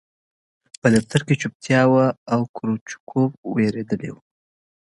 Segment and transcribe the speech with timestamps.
[0.81, 4.15] په دفتر کې چوپتیا وه او کروچکوف وېرېدلی و